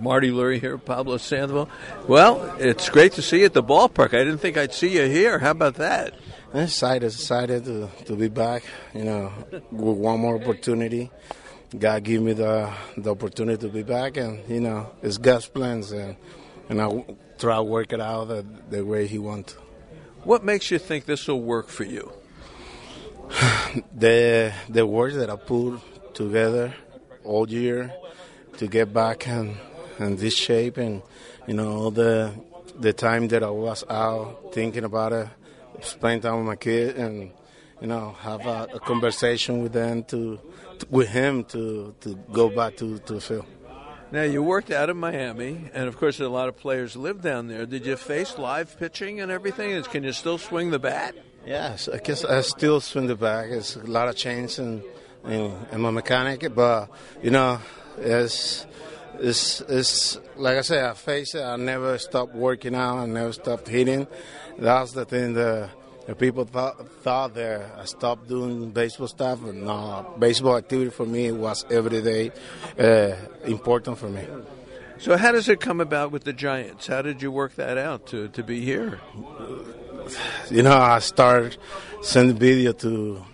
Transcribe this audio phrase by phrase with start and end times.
[0.00, 1.68] Marty Lurie here, Pablo Sandoval.
[2.08, 4.08] Well, it's great to see you at the ballpark.
[4.08, 5.38] I didn't think I'd see you here.
[5.38, 6.14] How about that?
[6.52, 8.64] I'm excited, excited to, to be back.
[8.94, 9.32] You know,
[9.70, 11.10] with one more opportunity.
[11.78, 15.92] God gave me the the opportunity to be back, and you know, it's God's plans,
[15.92, 16.16] and
[16.68, 17.04] and I
[17.38, 19.52] try to work it out the, the way He wants.
[20.24, 22.12] What makes you think this will work for you?
[23.94, 25.80] the the work that I put
[26.14, 26.74] together
[27.22, 27.92] all year
[28.56, 29.56] to get back in,
[30.00, 31.02] in this shape and
[31.46, 32.32] you know all the
[32.78, 35.28] the time that I was out thinking about it,
[35.82, 37.30] spending time with my kid and
[37.80, 40.40] you know have a, a conversation with them to,
[40.78, 43.46] to, with him to to go back to to the field.
[44.12, 47.46] Now you worked out of Miami, and of course a lot of players live down
[47.46, 47.64] there.
[47.64, 49.80] Did you face live pitching and everything?
[49.84, 51.14] Can you still swing the bat?
[51.46, 53.50] Yes, I guess I still swing the bat.
[53.50, 54.82] It's a lot of change and.
[55.24, 56.88] in my mechanic, but
[57.22, 57.60] you know,
[57.98, 58.64] it's
[59.18, 61.42] it's it's like I said, I face it.
[61.42, 62.98] I never stopped working out.
[62.98, 64.06] I never stopped hitting.
[64.58, 65.70] That's the thing that
[66.06, 69.40] the people thought, thought that I stopped doing baseball stuff.
[69.42, 72.32] But no, baseball activity for me was every day
[72.78, 74.26] uh, important for me.
[74.98, 76.86] So, how does it come about with the Giants?
[76.86, 79.00] How did you work that out to, to be here?
[80.50, 81.56] You know, I started
[82.02, 83.24] sending video to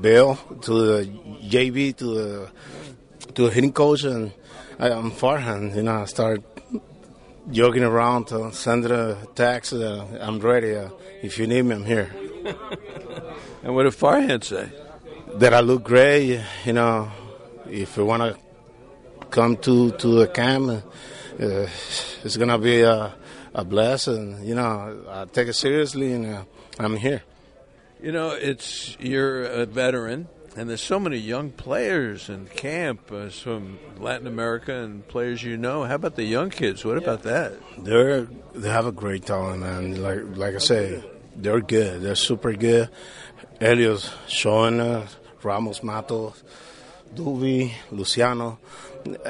[0.00, 1.04] Bill, to the
[1.44, 2.50] JV, to the
[3.34, 4.32] to the hitting coach, and
[4.78, 5.74] I, am Farhan.
[5.74, 6.42] You know, I start
[7.50, 9.72] joking around to send a text.
[9.72, 10.76] Uh, I'm ready.
[10.76, 10.90] Uh,
[11.22, 12.10] if you need me, I'm here.
[13.62, 14.68] and what did Farhan say?
[15.36, 16.42] That I look great.
[16.66, 17.10] You know,
[17.70, 18.38] if you want to
[19.30, 20.82] come to to the camp, uh,
[21.40, 23.14] it's gonna be a,
[23.54, 24.44] a blessing.
[24.44, 26.44] You know, I take it seriously, and uh,
[26.78, 27.22] I'm here.
[28.02, 33.28] You know, it's you're a veteran, and there's so many young players in camp uh,
[33.28, 35.84] from Latin America and players you know.
[35.84, 36.84] How about the young kids?
[36.84, 37.52] What about that?
[37.78, 38.22] They're
[38.54, 40.02] they have a great talent, man.
[40.02, 41.04] Like like I say,
[41.36, 42.00] they're good.
[42.00, 42.88] They're super good.
[43.60, 45.06] Elios showing
[45.42, 46.42] Ramos Matos,
[47.14, 48.58] Duvi, Luciano.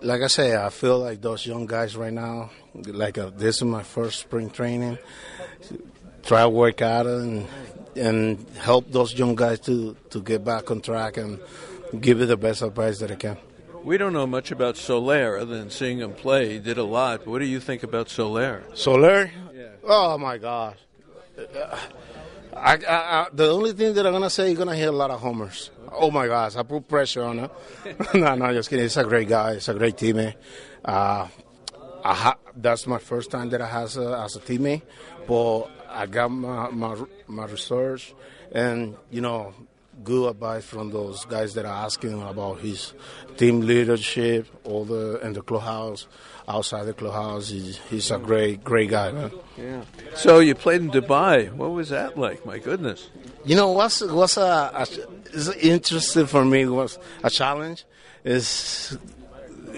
[0.00, 2.50] Like I say, I feel like those young guys right now.
[2.74, 4.98] Like a, this is my first spring training.
[6.22, 7.46] Try to work out and
[7.98, 11.40] and help those young guys to, to get back on track and
[12.00, 13.36] give it the best advice that I can.
[13.84, 16.54] We don't know much about Soler other than seeing him play.
[16.54, 17.26] He did a lot.
[17.26, 18.64] What do you think about Soler?
[18.74, 19.30] Soler?
[19.54, 19.68] Yeah.
[19.84, 20.76] Oh my gosh.
[22.54, 25.10] I, I, I, the only thing that I'm gonna say, he's gonna hit a lot
[25.10, 25.70] of homers.
[25.92, 27.50] Oh my gosh, I put pressure on him.
[28.14, 28.84] no, no, just kidding.
[28.84, 29.54] He's a great guy.
[29.54, 30.34] He's a great teammate.
[30.84, 31.28] Uh,
[32.14, 34.82] ha- that's my first time that I has a, as a teammate,
[35.26, 36.96] but I got my, my
[37.26, 38.14] my research
[38.52, 39.54] and you know
[40.04, 42.92] good advice from those guys that are asking about his
[43.36, 46.06] team leadership, all the in the clubhouse,
[46.46, 47.48] outside the clubhouse.
[47.48, 49.32] He's, he's a great great guy, man.
[49.56, 49.82] Yeah.
[50.14, 51.52] So you played in Dubai.
[51.52, 52.44] What was that like?
[52.46, 53.08] My goodness.
[53.44, 54.86] You know what's what's a,
[55.34, 57.84] a interesting for me was a challenge
[58.24, 58.96] is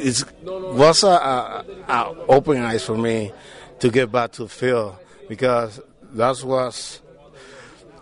[0.00, 3.32] is was a, a, open eyes for me
[3.78, 4.96] to get back to field
[5.28, 5.80] because
[6.12, 7.00] that was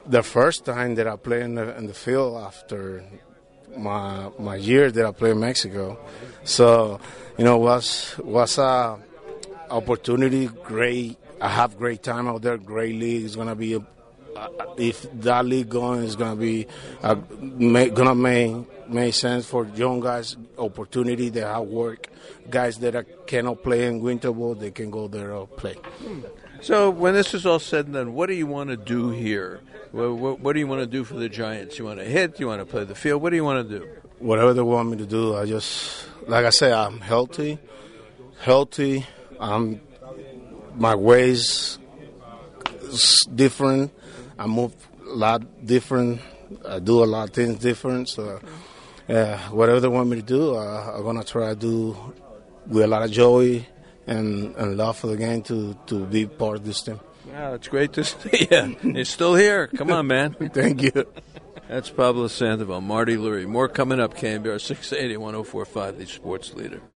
[0.07, 3.05] the first time that I played in the, in the field after
[3.77, 5.99] my my year that I played in Mexico.
[6.45, 7.01] So,
[7.37, 8.99] you know, was was a
[9.71, 10.49] opportunity.
[10.49, 11.19] Great.
[11.41, 12.57] I have great time out there.
[12.57, 13.25] Great league.
[13.25, 13.75] It's gonna be.
[13.75, 13.87] A,
[14.77, 16.67] if that league going is gonna be
[17.03, 20.37] uh, make, gonna make make sense for young guys.
[20.57, 22.09] Opportunity they have work.
[22.51, 25.77] Guys that are, cannot play in winter ball, they can go there and play.
[26.61, 29.61] So, when this is all said and done, what do you want to do here?
[29.93, 31.79] What, what, what, do you want to do for the Giants?
[31.79, 32.41] You want to hit?
[32.41, 33.23] You want to play the field?
[33.23, 33.89] What do you want to do?
[34.19, 35.37] Whatever they want me to do.
[35.37, 37.59] I just, like I say, I'm healthy,
[38.41, 39.07] healthy.
[39.41, 39.81] I'm
[40.75, 41.79] my ways
[43.35, 43.93] different.
[44.39, 44.75] I move
[45.07, 46.21] a lot different.
[46.67, 48.09] I do a lot of things different.
[48.09, 48.41] So,
[49.09, 51.97] uh, whatever they want me to do, uh, I'm gonna try to do
[52.67, 53.67] with a lot of joy
[54.07, 57.01] and, and love for the game to, to be part of this team.
[57.29, 58.77] Yeah, it's great to see you.
[58.83, 59.67] You're still here.
[59.69, 60.35] Come on, man.
[60.53, 61.07] Thank you.
[61.69, 63.47] That's Pablo Sandoval, Marty Lurie.
[63.47, 66.81] More coming up, KNBR 680 1045, the sports leader.